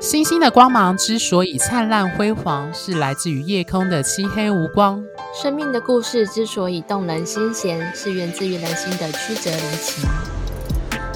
[0.00, 5.04] 星星的光芒之所以灿烂辉煌，是来自于夜空的漆黑无光。
[5.34, 10.00] 生命的故事之所以动人心弦，是源自于人心的曲折离奇。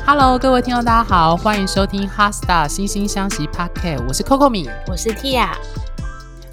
[0.07, 5.49] Hello，各位听众，大家好，欢迎收听《哈 Star 星星相惜》Podcast，我是 Coco 米，我是 Tia。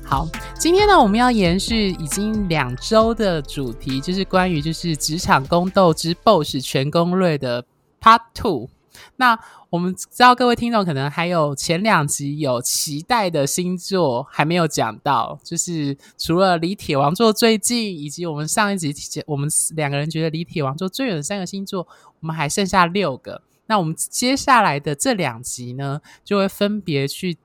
[0.05, 0.25] 好，
[0.57, 7.66] 今天呢，我们要延续已经两周的主题，就是关于就是职场宫斗之 BOSS 全攻略的
[8.02, 8.70] Part Two。
[9.18, 9.38] 那
[9.71, 18.93] 我们知道各位听众可能还有前两集有期待的星座还没有讲到，就是除了离铁王座最近，以及我们上一集
[19.26, 21.88] 我们两个人觉得离铁王座最远的三个星座，
[22.20, 23.42] 我们还剩下六个。
[23.68, 27.38] 那我们接下来的这两集呢，就会分别去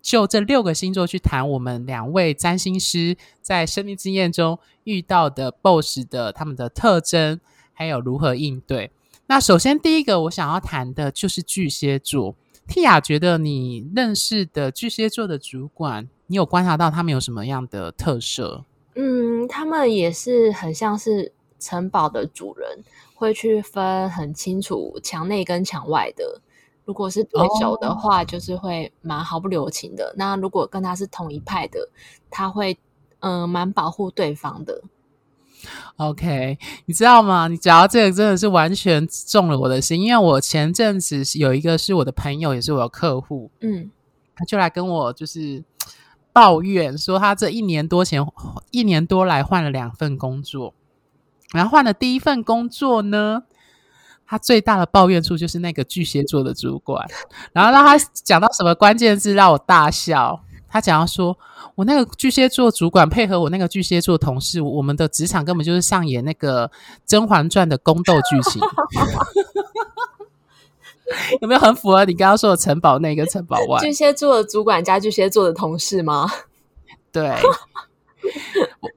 [0.00, 7.40] 就这六个星座去谈我们两位占星师在生命经验中遇到的 BOSS 的他们的特征，
[7.72, 8.92] 还有如何应对。
[9.30, 12.34] 那首先，第一个我想要谈的就是巨蟹座。
[12.66, 18.64] Tia 觉得你认识的巨蟹座的主管，你有观察到他们有什么样的特色？
[18.96, 22.82] 嗯，他们也是很像是城堡的主人，
[23.14, 26.40] 会去分很清楚墙内跟墙外的。
[26.84, 30.06] 如果是对手的话，就是会蛮毫不留情的。
[30.06, 30.14] Oh.
[30.16, 31.88] 那如果跟他是同一派的，
[32.30, 32.76] 他会
[33.20, 34.82] 嗯蛮保护对方的。
[35.96, 37.48] OK，你知道吗？
[37.48, 43.90] 你讲到这个真的是完全中了我的心，因为我前阵子有一个是我的朋友，也是我的客户，嗯，
[44.34, 45.62] 他就来跟我就是
[46.32, 48.24] 抱怨说，他这一年多前
[48.70, 50.74] 一年多来换了两份工作，
[51.52, 53.42] 然后换了第一份工作呢，
[54.26, 57.06] 他最大的抱怨处就是那个巨蟹座的主管，
[57.52, 60.44] 然后让他讲到什么关键字让我大笑。
[60.70, 61.36] 他讲要说，
[61.74, 66.68] 我那个巨蟹座主管配合我那个巨蟹座同事，我们的职场根本就是上演那个
[67.04, 68.62] 《甄嬛传》的宫斗剧情，
[71.42, 73.80] 有没有很符合你刚刚说的城堡内跟城堡外？
[73.80, 76.30] 巨蟹座的主管加巨蟹座的同事吗？
[77.10, 77.34] 对。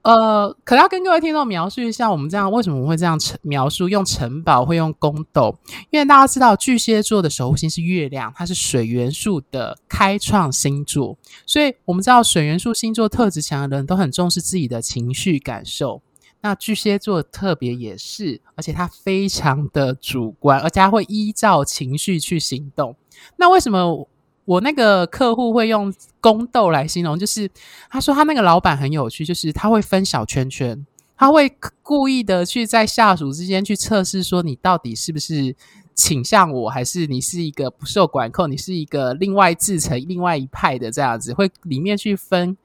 [0.03, 3.89] 呃，可要跟各位听众描述一下，我们这样为什么会这样描述？
[3.89, 5.57] 用城堡会用宫斗，
[5.89, 16.01] 因为大家知道巨蟹座的守护星是月亮，它是水元素的开创星座，所以我们知道水元素星座特质强的人都很重视自己的情绪感受。
[16.41, 22.95] 那巨蟹座特别也是，而且他非常的主观，而且他会依照情绪去行动。
[23.37, 24.09] 那为什么？
[24.45, 27.49] 我那个客户会用宫斗来形容，就是
[27.89, 35.55] 他说他那个老板很有趣，就是他会分小圈圈，他会故意的去在下属之间去测试，说你到底是不是
[35.93, 42.57] 倾向我，还是你是一个不受管控，你是一个另外自成另外一派的这样子，会里面去分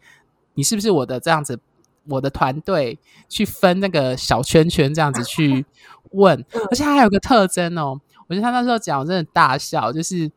[0.55, 1.61] 你是不是我的这样子，
[2.09, 5.65] 我的团队去分那个小圈圈这样子去
[6.11, 10.29] 问， 而且他还有个特征哦，我觉得他那时候讲我真的大笑，就是。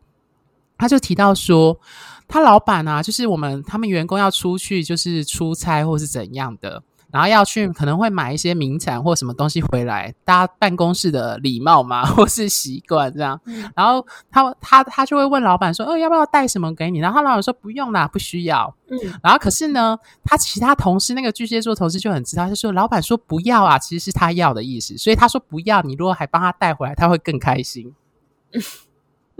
[0.81, 1.79] 他就提到说，
[2.27, 6.81] 他老板啊，就是我们他们员工要出去，就是出差或是怎样的，
[7.11, 13.39] 然后要去可能会买一些名产或什么东西回来，大家办公室的礼貌嘛，或是习惯这样。
[13.75, 16.97] 然后他他他就会问老板说，哦，要不要带什么给你？
[16.97, 18.75] 然后他老板说不用啦，不需要。
[18.89, 18.97] 嗯。
[19.21, 27.93] 然后可是呢，他其他同事那个巨蟹座同事就很知道，就说老板说不要啊，其实是他要的意思，所以他说不要，你如果还帮他带回来，他会更开心。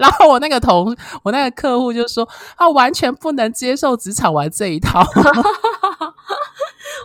[0.02, 5.00] 嗯然后我那个同我那个客户就说，他完全不能接受职场玩这一套。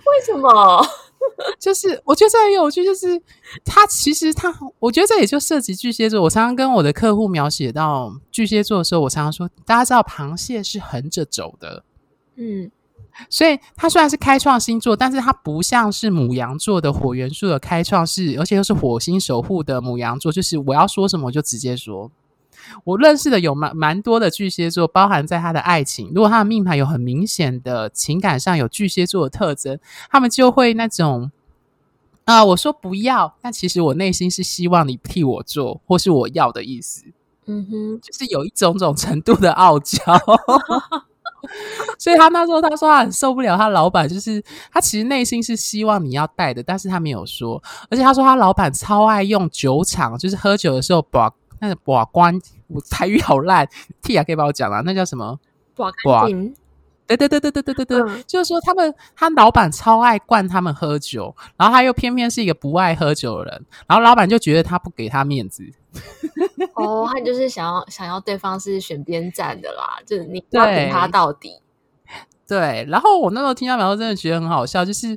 [0.07, 0.87] 为什么？
[1.61, 3.21] 就是我觉得这很有趣，就是
[3.65, 6.23] 他其实他，我觉得这也就涉及巨蟹座。
[6.23, 11.85] 我常常跟我的客户描写到巨蟹座的时候，我常常说，大家知道螃蟹是横着走的，
[12.37, 12.71] 嗯，
[13.29, 22.11] 所以它虽然是开创星座，但是它不像是母羊座的火元素的开创是，而且又是火星守护的母羊座，就是我要说什么我就直接说。
[22.85, 26.13] 我认识的有蛮蛮多的巨蟹座，包含在他的爱情。
[26.15, 29.79] 如果他的命盘有很明显的情感上有巨蟹座的特征，
[30.11, 31.31] 他们就会那种
[32.25, 37.05] 啊、呃，我说不要，但其实我内心是希望你替我做，或是我要的意思。
[37.47, 39.99] 嗯哼，就是有一种种程度的傲娇。
[41.99, 44.43] 所以他那时候他说他很受不了，他老板就是
[44.73, 47.63] 他其实内心是希望你要带的，但是他没有说。
[47.89, 51.33] 而且他说他老板超爱用酒厂，就是喝酒的时候把。
[51.61, 52.39] 那个把关，
[52.69, 53.69] 我台语好烂
[54.03, 55.39] ，Tia 可以帮我讲了，那叫什么？
[55.75, 56.55] 把关。
[57.07, 65.63] 对对对对对对对对，嗯、就是说他们他老板超爱灌他们喝酒，然后他又偏偏是一个不爱喝酒的人，然后老板就觉得他不给他面子。
[66.75, 71.61] 哦，他就是想要想要对方是选边站的啦，就是你要跟他到底。
[72.49, 75.17] 对，然后我那时候听到苗，真的觉得很好笑，就是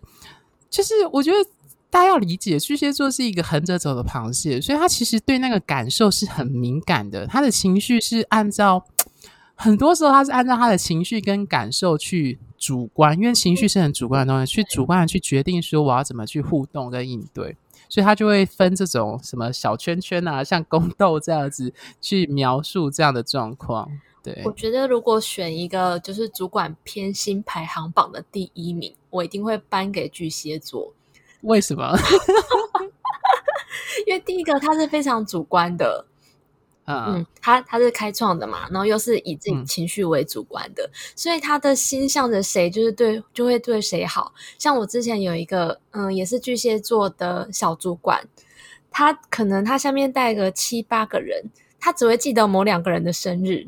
[0.69, 1.37] 就是我觉得。
[1.91, 8.85] 大家要理解，巨蟹座是一个横着走的螃蟹，所以他其实对那个感受是很敏感的，他的情绪是按照
[9.55, 17.57] 很多时候他是按照他的情绪跟感受去主观，因为情绪是很主观的东西，去主观的去决定说我要怎么去互动跟应对，
[17.89, 23.89] 所以他就会分这种什么小圈圈啊，像宫斗这样子去描述这样的状况。
[24.21, 30.93] 对，我觉得如果选一个就是主管偏心排行榜的第一名，我一定会颁给巨蟹座。
[31.41, 31.95] 为什么？
[34.07, 36.05] 因为第一个他是非常主观的。
[36.91, 44.33] 嗯，他他是开创的嘛，然后又是以自己情绪为主观的，嗯、所以他的心向着谁，就是对，就会对谁好。
[44.57, 48.27] 像我之前有一个，嗯，也是巨蟹座的小主管，
[48.89, 53.67] 他可能他下面带个七八个人，他只会记得某两个人的生日，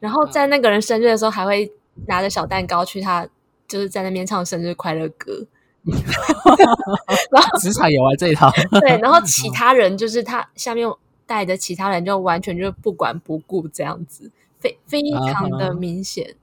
[0.00, 1.72] 然后在那个人生日的时候，还会
[2.08, 3.28] 拿着小蛋糕去他，
[3.68, 5.46] 就是在那边唱生日快乐歌。
[7.30, 8.50] 然后职场也玩这一套，
[8.80, 10.90] 对，然后其他人就是他下面。
[11.24, 15.00] 带的其他人就完全就不管不顾这样子，非非
[15.32, 16.34] 常的明显。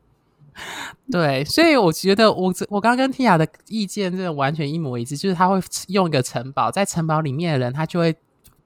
[0.55, 1.11] Uh -huh.
[1.11, 5.59] 对，所以我觉得我我刚刚跟 Tia 的意见真的完全一模一致，就是他会
[5.89, 8.15] 用一个城堡，在城堡里面的人，他就会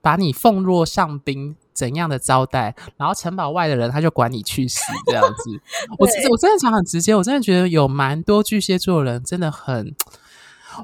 [0.01, 5.61] 把你奉若上宾，怎样的招待，然后城堡外的人他就管你去死这样子。
[5.97, 9.93] 我我真的讲很直接，我真的觉得有蛮多巨蟹座的人真的很。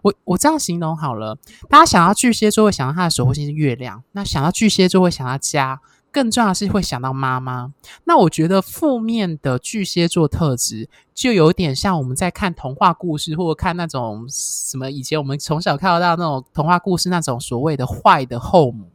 [0.03, 1.37] 我我这样形容好了，
[1.69, 5.81] 大家想到巨蟹座会想到他的守护星是月亮，那想到巨蟹座会想到家，
[6.11, 7.73] 更重要的是会想到妈妈。
[8.05, 18.89] 那我觉得负面的巨蟹座特质就有点像我们在看童话故事，或者看那种什么以前我们从小看到那种童话故事那种所谓的坏的后母，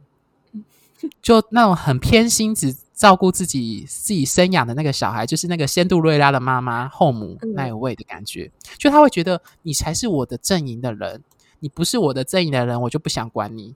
[1.21, 2.75] 就那种很偏心只。
[2.95, 11.21] 照顾自己自己生养的那个小孩，就是那个仙杜瑞拉的妈妈后母那一位的感觉，就他会觉得你才是我的阵营的人，
[11.59, 13.75] 你不是我的阵营的人，我就不想管你。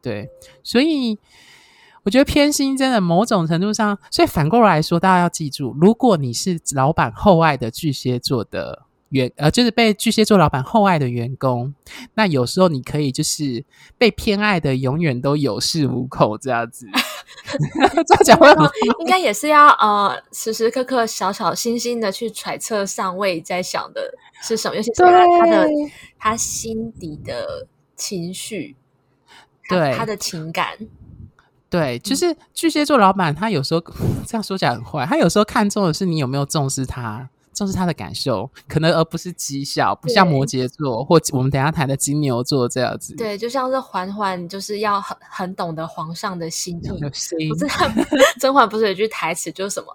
[0.00, 0.30] 对，
[0.62, 1.18] 所以
[2.04, 11.74] 我觉得偏心真的某种程度上，所以反过来说，大家要记住，如果你是老板厚爱的巨蟹座的员，呃，就是被巨蟹座老板厚爱的员工，
[12.14, 13.64] 那有时候你可以就是
[13.98, 16.86] 被偏爱的，永远都有恃无恐这样子。
[18.24, 18.38] 这样讲
[19.00, 25.68] 应该也是要呃时时刻刻小小心心的去揣测上位在想的是什么，尤其是他的
[26.18, 28.76] 他心底的情绪，
[29.68, 29.94] 对。
[29.94, 30.78] 他的情感，
[31.68, 33.82] 对，就是巨蟹座老板，他有时候
[34.26, 37.28] 这样说起来很坏，他有时候看重的是你有没有重视他。
[37.56, 43.16] 重视他的感受，可能而不是绩效，不像摩羯座或我们等一下谈的金牛座这样子。
[43.16, 46.88] 对，就像是嬛嬛，就是要很很懂得皇上的心意。
[47.48, 47.66] 不是
[48.38, 49.88] 甄嬛不是有句台词，就是什么，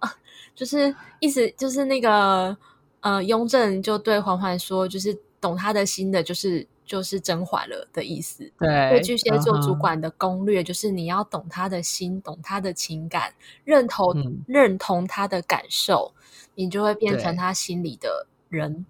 [0.55, 2.57] 就是意思就是那个
[3.01, 8.49] 呃，雍正就对嬛嬛说，就是懂他的心的，就是就是甄嬛了的意思。
[8.59, 13.33] 对，对巨蟹座主管的攻略，就是你要懂他的心，懂他的情感，
[13.65, 16.13] 认同、嗯、认同他的感受。
[16.53, 18.85] 你就会变成他心里的人。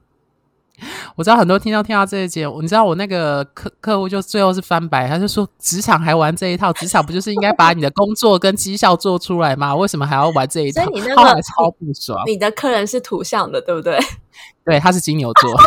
[1.15, 9.75] 我知道很多听到听到这一节，你知道我那个客客户就最后是翻白，他就说职场还玩这一套，职场不就是应该把你的工作跟绩效做出来吗？
[9.75, 10.83] 为什么还要玩这一套？
[10.83, 12.23] 所以你那个超不爽。
[12.25, 13.99] 你的客人是土象的，对不对？
[14.65, 15.51] 对，他是金牛座。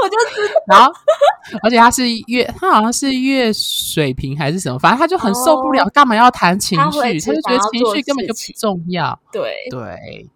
[0.00, 0.76] 我就知道。
[0.76, 0.92] 然后，
[1.62, 7.20] 而且他是月，他好像是月水平还是什么，反正他就很受不了，干嘛要谈情绪？
[7.20, 9.18] 他就觉得情绪根本就不重要。
[9.32, 10.28] 对对。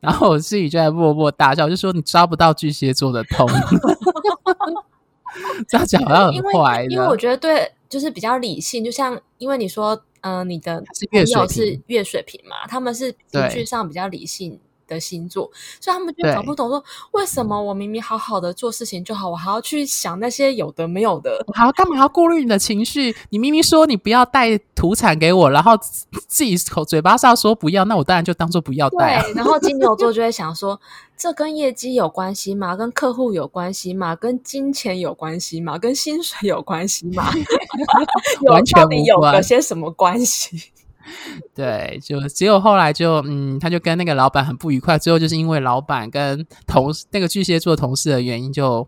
[0.00, 3.48] 然后我自己就在默默大笑，就说你抓不到巨蟹座的痛，
[5.68, 6.86] 这样讲好像很坏。
[6.88, 8.84] 因为我觉得对，就是比较理性。
[8.84, 15.50] 就像因为你说，嗯、呃，你的朋友是月水瓶嘛，他们是情绪上比较理性的星座，
[15.80, 23.14] 所以他们就搞不懂说，为什么我明明好好的做事情就好，我还要去想那些有的没有的，我还要干嘛要顾虑你的情绪？
[23.30, 25.72] 你明明说你不要带土产给我，然后
[26.28, 29.22] 自己口嘴巴上说不要，那我当然就当做不要带啊。
[29.22, 30.80] 对，然后金牛座就会想说，
[31.16, 32.76] 这跟业绩有关系吗？
[32.76, 34.14] 跟客户有关系吗？
[34.14, 35.78] 跟金钱有关系吗？
[35.78, 37.30] 跟薪水有关系吗？
[38.50, 39.04] 完全无关。
[39.04, 40.72] 有个些什么关系？
[41.54, 48.86] 对，就只有后来就嗯，他就跟那个老板很不愉快，最后就是因为老板跟同那个巨蟹座同事的原因，就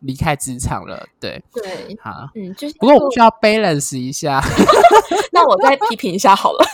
[0.00, 1.06] 离开职场了。
[1.18, 4.42] 对对，好，嗯，就是不过我们需要 balance 一下
[5.32, 6.64] 那我再批评一下好了。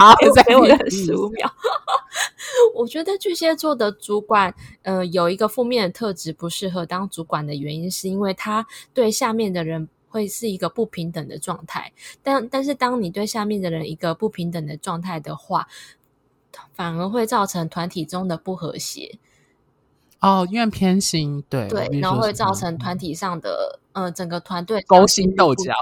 [0.00, 1.50] 好，再给我十五秒。
[2.74, 9.88] 我觉得巨蟹座的主管，呃，有一个负面的特质，不适合当主管的原因，是因为他对下面的人。
[10.08, 15.68] 会是一个不平等的状态，但但是当你对下面的人一个不平等的状态的话，
[16.74, 19.18] 反而会造成团体中的不和谐。
[20.20, 25.72] 哦，因为偏心，对 对，然后会造成团体上的呃整个团队勾心斗角。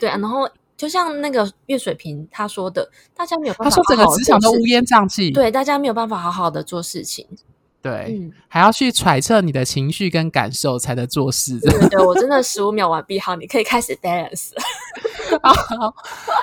[0.00, 0.48] 对啊，然后。
[0.74, 7.24] 就像那个月水瓶他说的，大家没有办法他说整个职场都乌烟瘴气，对，大家没有办法好好的做事情。
[7.82, 11.58] 对，嗯，还要去揣测你的情绪跟感受才能做事。
[11.58, 14.50] 对对对，我真的十五秒完毕，好，你可以开始 dance。
[15.42, 15.94] 好 好，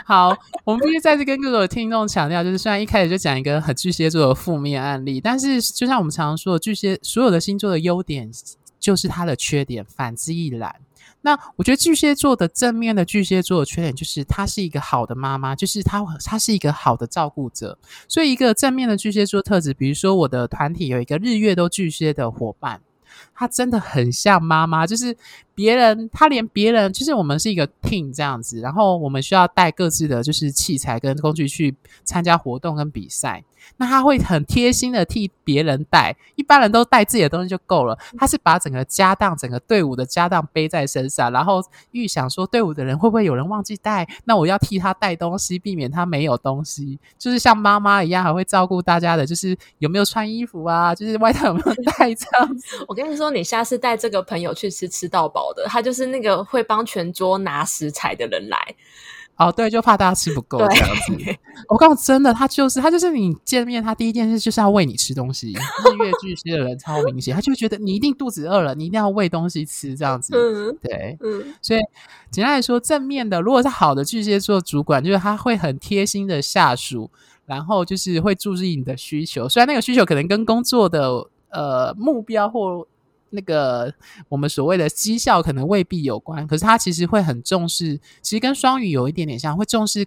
[0.05, 8.29] 好，我们必须再次跟各位听众强调，就是虽然一开始就讲一个很巨蟹座的负面案例，但是就像我们常常说的，巨蟹所有的星座的优点
[8.79, 10.75] 就是它的缺点，反之亦然。
[11.21, 17.77] 那我觉得巨蟹座的正面的巨蟹座的缺点就是，她是一个好的妈妈，就是她她是一个好的照顾者。
[18.07, 22.81] 所以一个正面的巨蟹座特质，比如说我的团体有一个日月都巨蟹的伙伴，
[23.35, 25.15] 她真的很像妈妈，就是
[25.59, 31.75] 别人他连别人，就是我们是一个 team 这样子，然后我们需要带各自的就是器材跟工具去
[32.05, 33.43] 参加活动跟比赛。
[33.75, 37.97] 那他会很贴心的替别人带，一般人都带自己的东西就够了。
[38.17, 41.61] 他是把整个家当、整个队伍的家当背在身上，然后
[41.91, 46.97] 预想说队伍的人会不会有人忘记带，那我要替他带东西，避免他没有东西。
[47.17, 52.65] 就是像妈妈一样，还会照顾大家的，就是有没有穿衣服啊，就是外套有没有带这样子。
[52.87, 58.75] 我跟你说，你下次带这个朋友去吃吃到饱的，他就是那个会帮全桌拿食材的人来。
[59.37, 61.37] 哦，对，就怕大家吃不够这样子。
[61.69, 65.53] 我告诉你，真的，他就是他就是你见面，他第一件事就是要喂你吃东西。
[65.53, 70.35] 日月巨蟹的人超明显，他就觉得你一定肚子饿了，你一定要喂东西吃这样子。
[70.35, 71.53] 嗯，对，嗯。
[71.61, 71.79] 所以
[72.29, 77.09] 简单来说，正面的，如果是好的巨蟹座主管，就是他会很贴心的下属，
[77.45, 79.47] 然后就是会注意你的需求。
[79.47, 82.85] 虽然那个需求可能跟工作的呃目标或
[83.31, 83.93] 那个
[84.27, 90.05] 我们所谓的绩效可能未必有关，可是他其实会很重视，其实跟双鱼有一点点像，会重视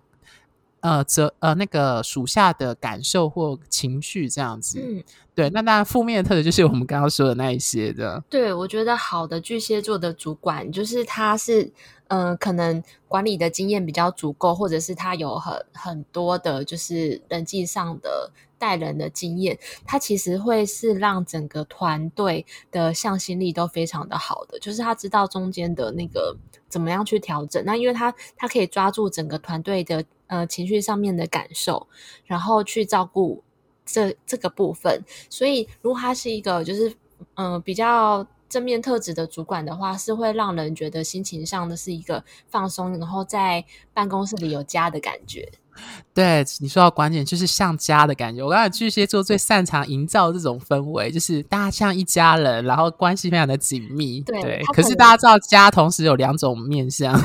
[0.80, 4.80] 呃则呃那个属下的感受或情绪这样子。
[4.80, 5.02] 嗯，
[5.34, 5.48] 对。
[5.50, 8.22] 那当然，负面的特质就是我们刚刚说的那一些的。
[8.28, 11.70] 对，我觉得好的巨蟹座的主管，就是他是
[12.08, 18.30] 嗯、呃，可能管理的经验比较足够，或者是他有很很多的，就是人际上的。
[18.62, 26.36] 带人的经验，他其实会是让整个团队的向心力都非常的好的，就是他知道中间的那个
[26.68, 27.60] 怎么样去调整。
[27.64, 31.88] 那因为他他可以抓住整个团队的呃情绪上面的感受，
[32.24, 33.42] 然后去照顾
[33.84, 35.02] 这这个部分。
[35.28, 36.94] 所以如果他是一个就是
[37.34, 45.50] 嗯、比较正面特质的主管的话，是会让人觉得心情上的是一个放松，然后在办公室里有家的感觉。
[46.12, 48.44] 对，你说到关键就是像家的感觉。
[48.44, 54.20] 我刚才巨蟹座最擅长营造这种氛围，就是大家像一家人，然后关系非常的紧密。
[54.20, 57.18] 对，对可，可是大家知道家同时有两种面向。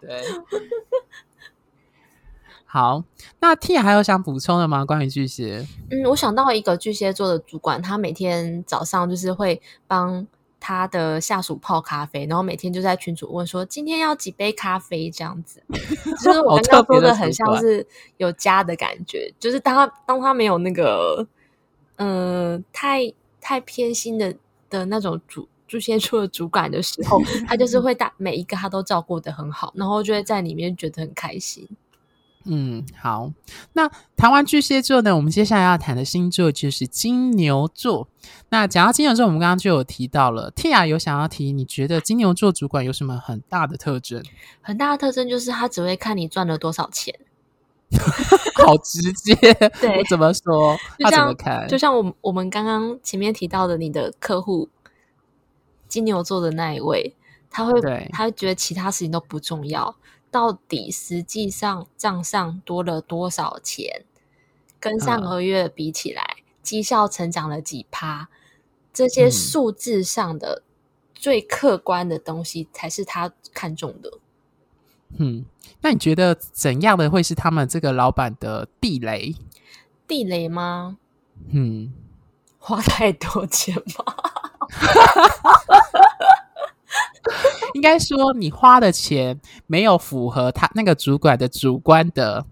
[0.00, 0.20] 对，
[2.72, 3.04] 好，
[3.38, 4.82] 那 Tia 还有想补充的吗？
[4.82, 5.66] 关于巨蟹？
[5.90, 10.26] 嗯，我想到一个巨蟹座的主管，他每天早上就是会帮。
[10.64, 15.60] 他的下属泡咖啡，然后每天就在群主问说：“今天要几杯咖啡？”这样子，
[16.22, 17.84] 就是我刚刚说的很像是
[18.18, 19.34] 有家的感觉。
[19.40, 21.26] 就是当他当他没有那个，
[21.96, 24.32] 嗯、呃，太太偏心的
[24.70, 31.68] 的那种主巨蟹座的主管的时候， 他就是会大每一个他都照顾的很好，然后就会在里面觉得很开心。
[32.44, 33.32] 嗯，好。
[33.74, 38.08] 那谈完巨蟹座呢，我们接下来要谈的星座就是金牛座。
[38.50, 44.22] 那讲到金牛座，我们刚刚就有提到了，Tia 有想要提，你觉得金牛座主管有什么很大的特征？
[44.60, 47.14] 很大的特征就是他只会看你赚了多少钱，
[48.54, 49.34] 好直接。
[49.80, 50.76] 对，我怎么说？
[50.98, 51.66] 他怎么看？
[51.68, 54.68] 就像我我们刚刚前面提到的，你的客户
[55.88, 57.16] 金牛座的那一位，
[57.50, 59.94] 他会对他会觉得其他事情都不重要。
[60.32, 64.04] 到底实际上账上多了多少钱？
[64.80, 68.28] 跟上个月比起来，嗯、绩效成长了几趴？
[68.92, 70.64] 这些数字上的
[71.14, 74.18] 最客观的东西才是他看重的。
[75.18, 75.44] 嗯，
[75.82, 79.36] 那你觉得怎样的会是他们这个老板的地雷？
[80.08, 80.98] 地雷吗？
[81.50, 81.92] 嗯，
[82.58, 84.14] 花太多钱吗？
[87.74, 92.44] 应该说，你花的钱没有符合他那个主管的主观的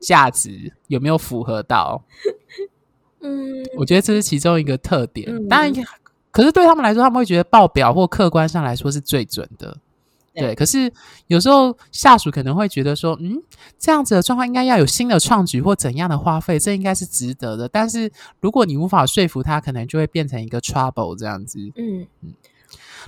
[0.00, 2.02] 价值，有没有符合到？
[3.20, 5.30] 嗯，我觉得这是其中一个特点。
[5.30, 5.72] 嗯、当然，
[6.30, 9.76] 可是对他们来说，他们会觉得报表或客观上来说是最准的。
[10.34, 10.92] 对，对，可是
[11.28, 13.40] 有时候下属可能会觉得说，嗯，
[13.78, 17.68] 这样子的状况应该要有新的创举或怎样的花费，这应该是值得的。
[17.68, 21.58] 但是如果你无法说服他，可能就会变成一个 trouble 这样子。
[21.76, 22.34] 嗯嗯。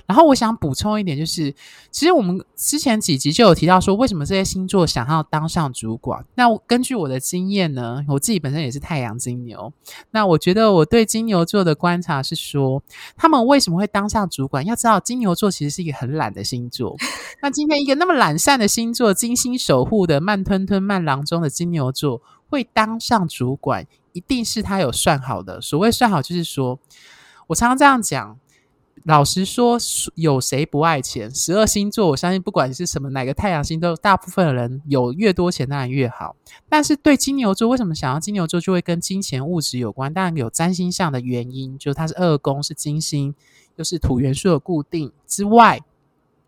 [0.07, 1.53] 然后我想补充一点，就是
[1.91, 6.25] 其实我们之前几集就有提到说，为什么这些星座想要当上主管？
[6.35, 9.73] 那根据我的经验呢，我自己本身也是太阳金牛，
[10.11, 12.81] 那我觉得我对金牛座的观察是说，
[13.17, 14.65] 他们为什么会当上主管？
[14.65, 16.95] 要知道，金牛座其实是一个很懒的星座。
[17.43, 25.59] 那今天一个那么懒散的星座，精心守护的慢吞吞慢郎中的金牛座会当上主管，一定是他有算好的。
[25.59, 26.79] 所谓算好，就是说
[27.47, 28.39] 我常常这样讲。
[29.07, 29.77] 老实说，
[30.15, 31.33] 有谁不爱钱？
[31.33, 36.35] 十二星座，我相信不管是什么哪个太阳星，都大部分的人有越多钱当然越好。
[36.67, 40.13] 但是对金牛座，为什么想要金牛座就会跟金钱物质有关？
[40.13, 43.33] 当然有占星上的原因，就是它是二宫是金星，
[43.77, 45.79] 又是土元素的固定之外，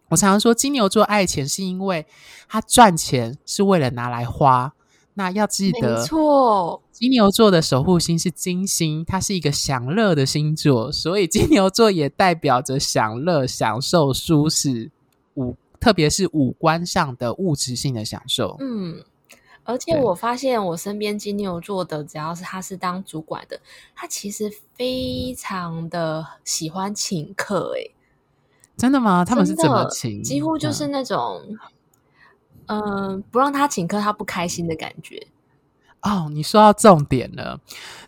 [0.10, 2.06] 我常常说金牛座爱钱是因为
[2.50, 4.74] 他赚钱是为了拿来花。
[5.16, 14.89] 那要记得，没错，金牛座的守护星是金星，它是一个享乐的星座，所以 金牛座也代表着享乐、享受、舒适
[15.36, 18.56] 五，特别是五官上的物质性的享受。
[18.62, 19.04] 嗯，
[19.66, 23.60] 而且我发现我身边金牛座的，只要是他是当主管的，
[23.94, 27.74] 他其实非常的喜欢请客。
[27.75, 27.92] 哎，
[28.78, 29.25] 真的吗？
[29.25, 30.24] 他们是怎么请？
[30.24, 31.42] 几乎就是那种。
[31.50, 31.58] 嗯
[32.70, 35.28] 嗯、呃，不让他请客，他不开心的感觉。
[36.02, 37.60] 哦，你说到重点了。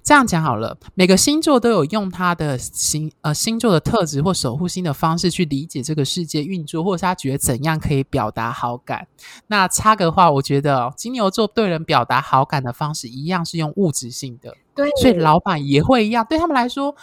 [0.01, 9.05] 这样讲好了，每个星座都有用他的星呃星座的特质或守护星的方式去理解这个世界运作，或者是他觉得怎样可以表达好感。
[9.47, 16.25] 那插个话，我觉得金牛座对人表达好感的方式一样是用物质性的，对，所以老板也会一样。
[16.29, 16.95] 对他们来说，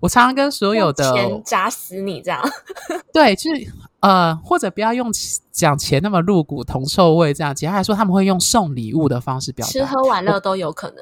[0.00, 2.42] 我常常跟所有的钱砸死你这样，
[3.12, 3.72] 对，就是。
[4.00, 5.10] 呃，或者不要用
[5.50, 7.52] 讲钱那么露骨、铜臭味这样。
[7.52, 10.98] 简单来说，他们会用送礼物的方式表达，吃喝玩乐都有可能。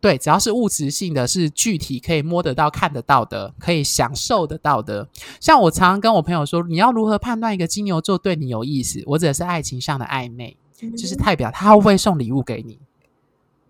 [0.00, 5.08] 对，只要是物质性的，是具体可以摸得到、看得到的，可以享受得到的。
[5.40, 9.02] 像我常常跟我朋友说，你要如何判断一个金牛座对你有意思？
[9.06, 12.78] 我指的是爱情上的暧昧，嗯、就是代表他会不会送礼物给你。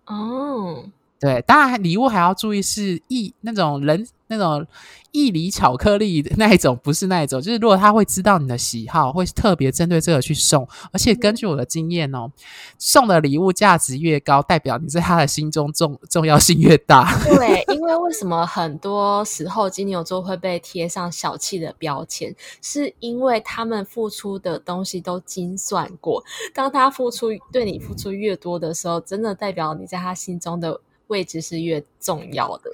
[0.07, 0.85] 哦，
[1.21, 4.07] 对，当然礼物还要注意是意那种人。
[4.33, 4.65] 那种
[5.11, 12.31] 意礼巧克力的那一种，不是那一种，就是如果他会知道你的喜好，会特别针对这个去送，而且根据我的经验哦，
[12.79, 17.13] 送的礼物价值越高，代表你在他的心中重重要性越大。
[17.25, 26.23] 对， 因为为什么很多时候金牛座会被贴上小气的标签，是因为他们付出的东西都精算过，
[26.55, 32.71] 当他付出对你付出越多的时候，真的代表你在他心中的位置是越重要的。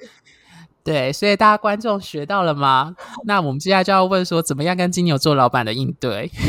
[0.83, 2.95] 对，所以大家观众学到了吗？
[3.25, 6.31] 那我们接下来就要问说，怎么样跟金牛座老板的应对？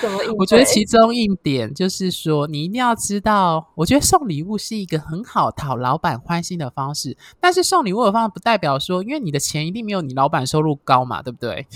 [0.00, 0.36] 怎么应对？
[0.38, 7.14] 我觉得其中一点就是说，你一定要知道，我觉得送礼物是一个很好讨老板欢心的方式。
[7.38, 11.66] 但是送礼物的方式不代表说，因为你的钱一定没有你老板收入高嘛，对不对？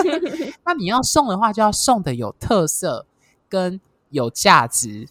[0.64, 3.04] 那你要送的话，就要送的有特色
[3.46, 5.06] 跟有价值。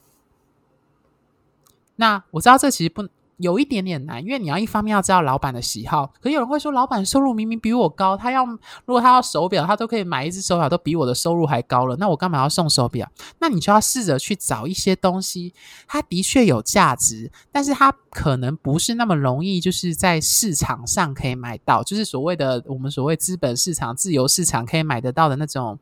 [1.98, 3.08] 那我知道这其实不。
[3.40, 8.58] 有一点点难，因为你要一方面要知道老板的喜好，可有人会说，老板收入明明比我高，他要如
[8.88, 13.08] 果他要手表，他都可以买一只手表，都比我的收入还高了，那我干嘛要送手表？
[13.38, 15.54] 那你就要试着去找一些东西，
[15.88, 25.78] 它的确有价值，但是它可能不是那么容易，就是在市场上可以买到，就是所谓的我们所谓资本市场、自由市场可以买得到的那种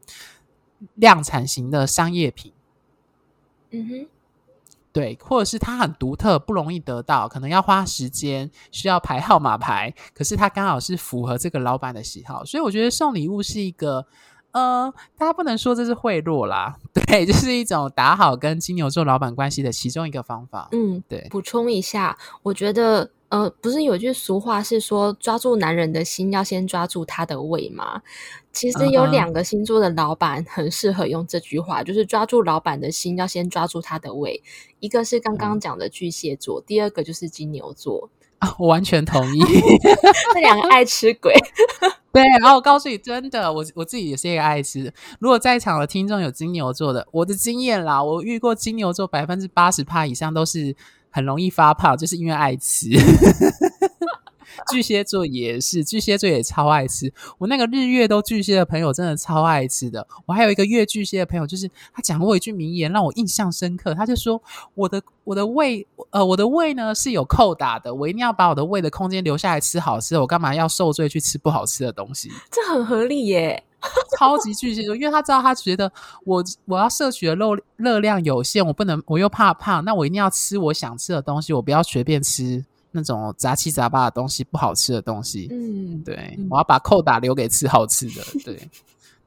[0.95, 2.51] 量产型的商业品。
[3.71, 4.07] 嗯哼。
[4.95, 9.93] 对，或者是它很独特，不容易得到，可能要花时间，需要排号码牌。
[10.13, 14.05] 可是它刚好是符合这个老板的喜好，所以我觉得送礼物是一个，
[14.51, 20.69] 呃，大家不能说这是贿赂啦， 对，就是一种打好跟金牛座老板关系的其中一个方法。
[20.71, 21.27] 嗯，对。
[21.29, 23.11] 补充一下，我觉得。
[23.35, 28.01] 呃，不是有句俗话是说，抓住男人的心要先抓住他的胃吗？
[28.53, 31.83] 其实有两个星座的老板很适合用这句话，uh -huh.
[31.83, 34.41] 就是抓住老板的心要先抓住他的胃。
[34.79, 36.67] 一个是刚刚讲的巨蟹座，uh -huh.
[36.67, 38.09] 第二个就是金牛座。
[38.39, 39.41] 啊，我完全同意，
[40.33, 41.33] 这两个爱吃鬼。
[42.13, 44.93] 对，然后我告诉你，真的，我我自己也是一个爱吃。
[45.19, 50.73] 如果在场的听众有金牛座的，我的经验啦，我遇过金牛座百分之八十趴以上都是。
[51.15, 52.89] 很容易发胖，就是因为爱吃。
[54.69, 57.13] 巨蟹座也是，巨蟹座也超爱吃。
[57.37, 60.05] 我那个日月都巨蟹的朋友，真的超爱吃的。
[60.25, 63.93] 我还有一个月巨蟹的朋友，就是他讲过一句名言，让我印象深刻。
[63.93, 64.41] 他就说
[64.75, 70.21] ：“我的我的胃，呃，我的胃呢是有扣打的，我一定要把我的胃的空间留下来吃好吃的。
[70.21, 73.63] 我干嘛要受罪去吃不好吃的东西？”这很合理耶。
[74.17, 75.91] 超级巨蟹座，因为他知道，他觉得
[76.23, 82.63] 我我要摄取的肉热量有限，我不能，我又怕胖，那我一定要吃我想吃的东西，我不要随便吃。
[82.97, 85.49] 那种杂七杂八的东西，不好吃的东西。
[85.51, 88.23] 嗯，对，我要把扣打留给吃好吃的。
[88.45, 88.69] 对，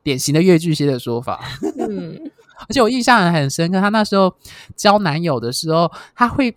[0.03, 1.45] 典型的越巨蟹的说法。
[1.79, 2.19] 嗯，
[2.67, 4.35] 而且我印象很深刻，她那时候
[4.75, 6.57] 交男友的时候，她会。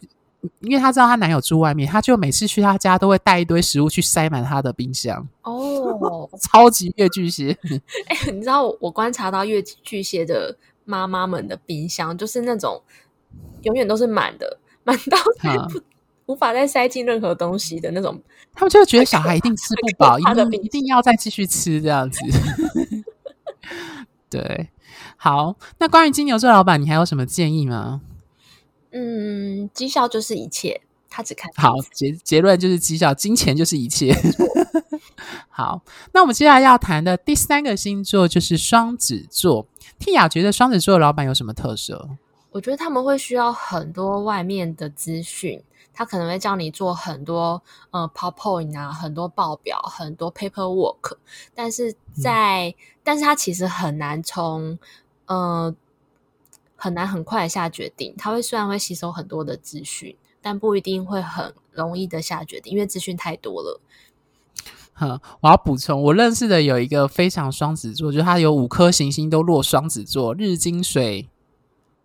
[0.62, 5.28] 因为她知道她男友住外面，她就每次去他家都会带一堆食物去塞满他的冰箱。
[5.44, 7.58] 哦， 超级月巨蟹！
[8.08, 12.82] 哎、欸，你知道我我观察到月巨蟹的妈妈们的冰箱，就是那种
[13.64, 15.84] 永远都是满的，满到不、嗯、
[16.26, 18.22] 无法再塞进任何东西的那种。
[18.54, 22.20] 他们就觉得小孩一定吃不饱，一定一定要再继续吃这样子。
[24.30, 24.70] 对，
[25.16, 28.02] 好，那关于金牛座老板，你还有什么建议吗？
[28.92, 34.14] 嗯，绩效就是一切，他只看好结结论就是绩效，金钱就是一切。
[35.50, 35.82] 好，
[36.14, 39.66] 那我们接下来要谈的第三个星座就是双子座。
[40.00, 42.10] Tia 觉得双子座的老板有什么特色？
[42.52, 45.62] 我觉得他们会需要很多外面的资讯，
[45.94, 51.18] 他可能会叫你做很多呃 PowerPoint 啊，很多报表，很多 paperwork，
[51.56, 54.78] 但是在、嗯、但是他其实很难从
[55.28, 55.74] 呃。
[56.84, 63.80] 很难很快的下决定，他会虽然会吸收很多的资讯，但不一定会很容易的下决定，因为资讯太多了。
[64.94, 71.30] 哼，我要补充，我认识的有一个非常双子座，就是他有五颗行星都落双子座，日金水、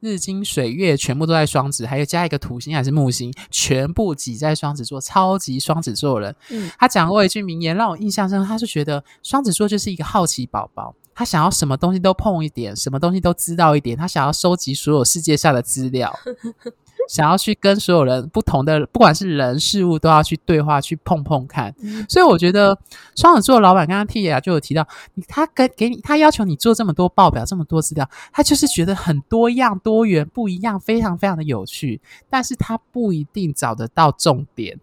[0.00, 6.36] 日金水月全部都在双子，还有加一个土星还是木星，全部挤在双子座，超级双子座人。
[6.50, 10.94] 嗯，他讲过一句名言让我印象深刻，他是觉得双子座就是一个好奇宝宝。
[11.16, 13.96] 他想要什么东西都碰一点，什么东西都知道一点。
[13.96, 16.14] 他想要收集所有世界上的资料，
[17.08, 21.74] 想要去跟所有人不同的，不管是人事物，都要去对话，去碰碰看。
[21.80, 22.78] 嗯、所以我觉得
[23.16, 24.86] 双子座老板刚刚 Tia 就有提到，
[25.26, 31.98] 他给给你，他要求你做这么多报表，这么多资料，他就是觉得很多样、多元、不一样，非常非常的有趣。
[32.28, 34.78] 但是他不一定找得到重点。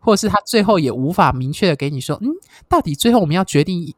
[0.00, 2.28] 或者是他最后也无法明确的给你说，嗯，
[2.68, 3.92] 到底最后我们要决定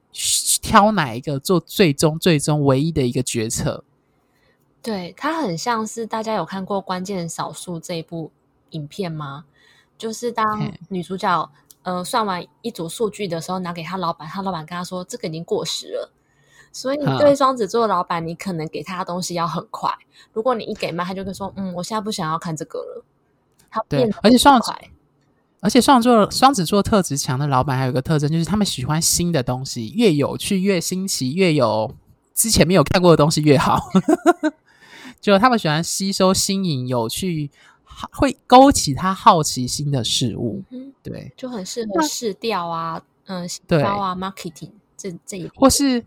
[0.65, 3.85] 挑哪一个做最终最终唯一的一个决策？
[4.81, 8.33] 对，它很像是大家有看过《关键少数》这一部
[8.71, 9.45] 影片吗？
[9.99, 11.51] 就是当女主角
[11.83, 16.11] 呃算完一组数据的时候，拿给他老板，他老板跟他说这个已经过时了。
[16.73, 19.93] 所以对双子座的老板，你可能给他的东西要很快。
[20.33, 23.05] 如果你一给慢，他就会说，嗯，我现在不想要看这个了。
[23.71, 24.73] 他变，而且双子。
[25.65, 31.91] 而且双子座双子座特质强的老板还有一个特征，就是他们喜欢新的东西，越有趣、越新奇、越有
[32.35, 33.81] 之前没有看过的东西越好。
[35.23, 37.51] 就他们喜欢吸收新颖、有趣，
[38.13, 40.63] 会勾起他好奇心的事物。
[40.69, 46.05] 嗯、对，就很适合试调啊，嗯，对啊，marketing 这这一或是。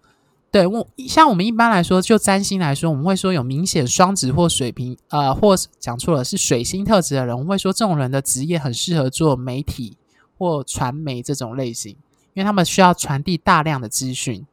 [0.50, 9.98] 对，我像我们一般来说，就占星来说，我们会说有明显双子或水瓶，呃，或讲错了是水星特质的人，我们会说这种人的职业很适合做媒体
[10.38, 11.92] 或传媒这种类型，
[12.34, 14.48] 因为他们需要传递大量的资讯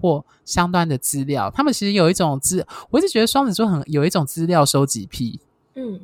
[0.00, 1.50] 或相关的资料。
[1.50, 5.40] 他们其实有一种资，我一直觉得双子座很有一种资料收集癖。
[5.74, 6.00] 嗯，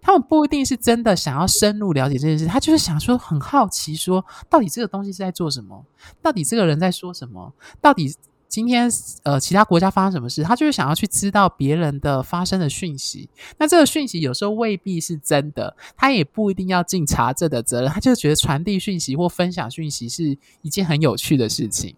[0.00, 5.84] 他们不一定是真的想要深入了解这件事，他就是想说很好奇，说到底这个东西是在做什么？
[6.22, 7.52] 到底这个人在说什么？
[7.80, 8.14] 到底？
[8.48, 8.90] 今天
[9.24, 13.28] 呃，其他国家发生什么事，他就是想要去知道别人的发生的讯息。
[13.58, 17.90] 那这个讯息有时候未必是真的，他也不一定要尽查证的责任。
[17.90, 21.94] 他就觉得传递讯息或分享讯息是一件很有趣的事情。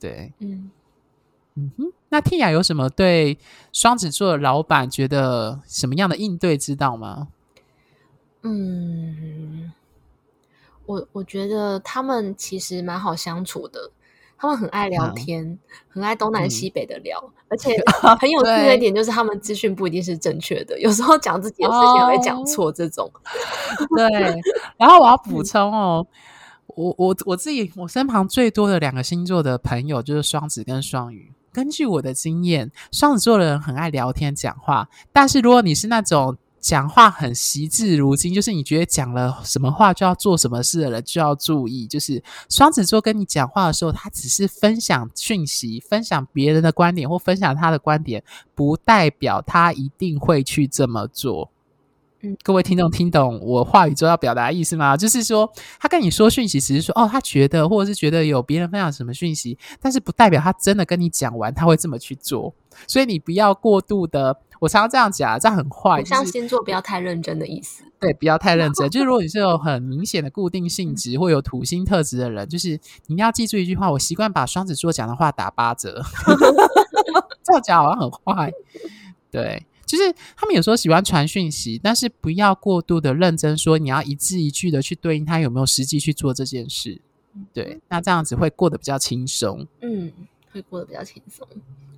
[0.00, 0.70] 对，嗯
[1.54, 1.92] 嗯哼。
[2.08, 3.38] 那 Tia 有什么对
[3.72, 7.28] 双子座的老板觉得什么样的应对之道吗？
[8.42, 9.72] 嗯，
[10.86, 13.90] 我我觉得他们其实蛮好相处的。
[14.42, 17.76] 他们很爱聊天，嗯、很爱东南西北的聊，嗯、而且
[18.18, 22.72] 很有趣的一点就是，他们资讯不一定是正确的，有时候讲自己的事情会讲错。
[22.72, 23.20] 这种、哦、
[23.96, 24.40] 对。
[24.76, 31.32] 然后我要补充哦，嗯、我我我自己我身旁最多的两个星座的朋友就是双子跟双鱼。
[31.52, 36.36] 根据我的经验，双子座的人很爱聊天讲话，但是如果你是那种。
[36.62, 41.88] 讲话很惜字如金，就是你觉得讲了什么话就要做什么事的人就要注意。
[41.88, 48.22] 就是双子座跟你讲话的时候，他只是分享讯息、分享别人的观点或分享他的观点，
[48.54, 51.50] 不代表他一定会去这么做。
[52.20, 54.96] 嗯，各位听众听懂我话语中要表达的意思吗？
[54.96, 62.54] 就是说，他跟你说讯息，只是说哦，他觉得或者是觉得有别人分享什么讯息，但是不代表他真的跟你讲完他会这么去做。
[62.86, 64.38] 所以你不要过度的。
[64.62, 66.04] 我常常这样讲，这样很坏。
[66.04, 67.82] 像星座不要太认真的意思。
[67.98, 68.86] 对，不要太认真。
[68.90, 76.00] 就是如果你是有很明显的固定性质，或有土星特质的人，就是你要记住一句话：我习惯把双子座讲的话打八折。
[77.42, 78.52] 这样讲好像很坏。
[79.32, 87.00] 对，就是他们有时候喜欢传讯息，但是不要过度的认真说，你要一字一句的去对应他有没有实际去做这件事。
[87.52, 89.66] 对，那这样子会过得比较轻松。
[89.80, 90.12] 嗯，
[90.52, 91.44] 会过得比较轻松。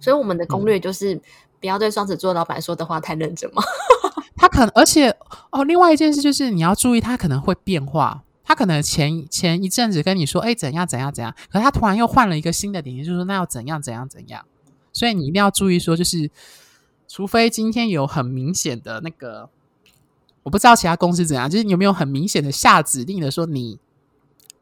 [0.01, 1.21] 所以我们的攻略就是
[1.65, 3.63] 不要对双子座老板说的话太认真吗。
[4.37, 5.17] 他可能，而且
[5.51, 8.23] 哦，另外一件事就是你要注意，他可能会变化。
[8.45, 14.45] 他可能前前一阵子跟你说，哎，怎样怎样怎样，可他突然又换了一个新的点，就是说那要怎样怎样怎样。
[14.93, 16.31] 所以你一定要注意说，就是
[17.09, 19.49] 除非今天有很明显的那个，
[20.43, 23.79] 我不知道其他公司怎样，就是你有没有很明显的下指令的说你。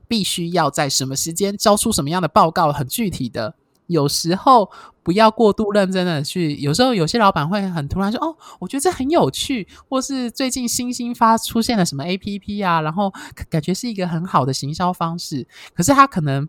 [0.08, 3.54] 必须要在什么时间交出什么样的报告，很具体的。
[3.86, 4.70] 有时候
[5.02, 13.12] 不要过度认真的去，有时候有些老板会很突然说：“哦，我觉得这很有趣，或是最近新兴发出现了什么 APP 啊，然后
[13.50, 16.48] 感觉是一个很好的行销方式。”可是他可能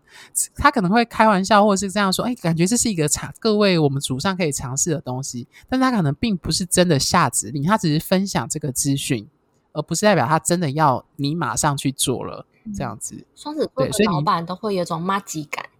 [0.56, 9.28] 他可能会开玩笑，或者是这样说：“哎，感觉这是一个尝各位我们组上可以尝试的东西。”但他可能并不是真的下指令，他只是分享这个资讯，
[9.72, 12.46] 而不是代表他真的要你马上去做了。
[12.74, 15.70] 这样子，双子座的老板都会有种麻吉感，就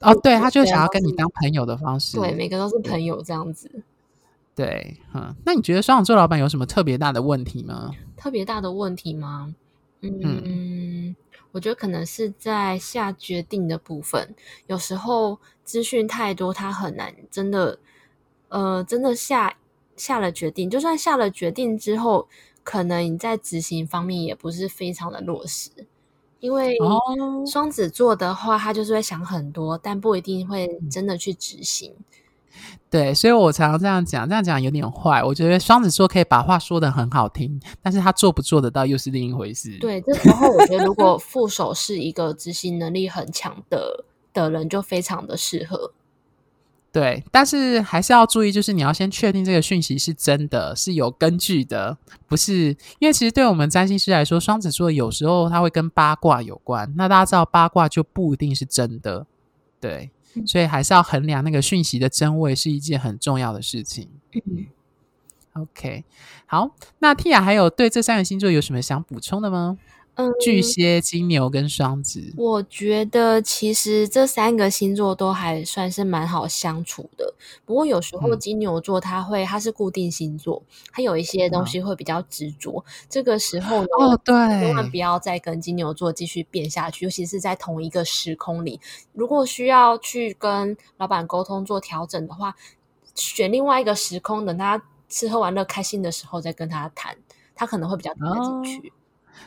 [0.00, 3.70] 哦，对，他就想要跟你当朋友的方式，对，每个都是朋友这样子。
[4.54, 7.90] 对，嗯，那你觉得双子座老板有什么特别大的问题吗？
[8.16, 9.54] 特别大的问题吗？
[10.00, 11.16] 嗯，嗯，
[11.50, 14.34] 我觉得可能是在下决定的部分，
[14.66, 17.78] 有时候资讯太多，他很难真的，
[18.48, 19.56] 呃，真的下
[19.96, 22.28] 下了决定，就算下了决定之后，
[22.62, 25.70] 可能你在执行方面也不是非常的落实。
[26.44, 26.76] 因为
[27.46, 31.94] 双子座的话，他就是会想很多，但不一定会真的去执行。
[32.90, 35.24] 对，所以我常常这样讲，这样讲有点坏。
[35.24, 39.78] 我觉得双子座可以把话说得很好听，但是他做不做得到又是另一回事。
[39.80, 44.04] 对，这时候我觉得如果副手是一个执行能力很强的
[44.34, 45.92] 的人，就非常的适合。
[46.94, 52.68] 对，但是还是要注意，就是你要先确定这个讯息是真的，是有根据的，不是
[53.00, 56.94] 因为其实对我们占星师来说，双子座有时候它会跟八卦有关。
[56.96, 59.26] 那大家知道八卦就不一定是真的，
[59.80, 60.12] 对，
[60.46, 64.08] 所以还是要衡量那个讯息的真伪是一件很重要的事情。
[64.32, 64.66] 嗯
[65.54, 66.04] ，OK，
[66.46, 69.76] 好，那 Tia 还有对这三个星座有什么想补充的吗？
[70.16, 77.34] 嗯，巨蟹、金牛跟双子，我觉得其实这三个星座都还算是蛮好相处的。
[77.64, 82.84] 不过有时候金牛座他会，他是固定星座，他有一些东西会比较执着。
[83.08, 88.80] 这个时候呢，哦，对，千万不要再跟金牛座继续变下去，尤其是在同一个时空里。
[89.12, 92.54] 如果需要去跟老板沟通做调整的话，
[93.16, 97.16] 选另外一个时空，等他吃喝玩乐开心的时候再跟他谈，
[97.56, 98.88] 他可能会比较听得进去。
[98.90, 98.92] 哦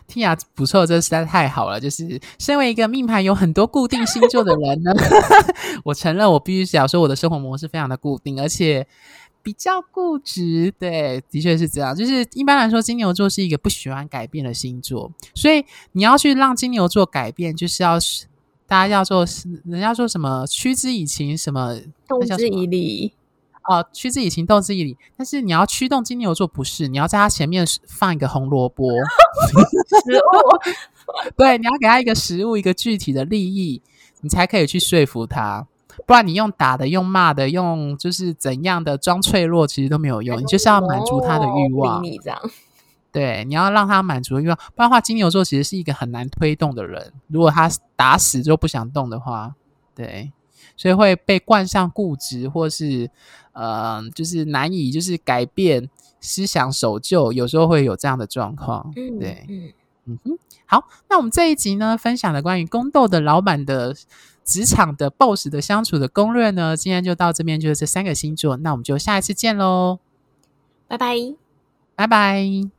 [0.08, 1.80] Tia 不错，这实在太好了。
[1.80, 4.92] 就是身为一个命盘有很多固定星座的人呢，
[5.86, 8.88] 我承认我必须讲说我的生活模式非常的固定，而且
[9.42, 10.74] 比较固执。
[10.78, 11.96] 对，的确是这样。
[11.96, 17.98] 就是一般来说，金牛座是一个不喜欢改变的星座，所以你要去让金牛座改变，就是要
[18.68, 19.26] 大家要做，
[19.66, 23.14] 人家说什么趋之以情，什么动之以理。
[23.70, 24.98] 哦，趋之以情，动之以理。
[25.18, 28.86] 但是你要驱动金牛座，不是你要在他前面放一个红萝卜
[29.46, 33.82] 食物， 对，你要给他一个食物，一个具体的利益，
[34.22, 35.68] 你才可以去说服他。
[36.06, 40.40] 不然你用打的，用骂的，用就是怎样的装脆弱，其实都没有用。
[40.40, 42.40] 你就是要满足他的欲望，你这样。
[43.12, 47.14] 对，你要让他满足欲望，不然的话，金牛座其实是一个很难推动的人。
[47.28, 49.56] 如果他打死就不想动的话，
[49.96, 50.32] 对。
[50.76, 53.10] 所以会被冠上固执，或是
[53.54, 58.92] 呃，就是难以就是改变思想守旧，有时候会有这样的状况。
[58.96, 59.74] 嗯，对，嗯
[60.06, 60.38] 嗯哼。
[60.66, 63.96] 好，那我们这一集呢，分享了关于宫斗的老板的
[64.44, 68.58] 职场的 boss 的相处的攻略呢，今天就到这边，就是这三个星座。
[68.58, 70.00] 那我们就下一次见喽，
[70.88, 71.16] 拜拜，
[71.96, 72.77] 拜拜。